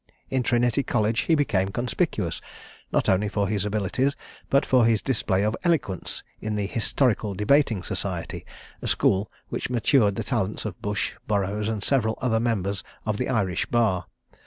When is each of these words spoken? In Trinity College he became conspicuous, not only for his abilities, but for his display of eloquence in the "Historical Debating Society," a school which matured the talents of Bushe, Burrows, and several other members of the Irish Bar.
In 0.31 0.41
Trinity 0.41 0.81
College 0.81 1.19
he 1.27 1.35
became 1.35 1.69
conspicuous, 1.69 2.41
not 2.91 3.07
only 3.07 3.29
for 3.29 3.47
his 3.47 3.65
abilities, 3.65 4.15
but 4.49 4.65
for 4.65 4.83
his 4.87 4.99
display 4.99 5.43
of 5.43 5.55
eloquence 5.63 6.23
in 6.39 6.55
the 6.55 6.65
"Historical 6.65 7.35
Debating 7.35 7.83
Society," 7.83 8.43
a 8.81 8.87
school 8.87 9.29
which 9.49 9.69
matured 9.69 10.15
the 10.15 10.23
talents 10.23 10.65
of 10.65 10.81
Bushe, 10.81 11.17
Burrows, 11.27 11.69
and 11.69 11.83
several 11.83 12.17
other 12.19 12.39
members 12.39 12.83
of 13.05 13.17
the 13.17 13.29
Irish 13.29 13.67
Bar. 13.67 14.07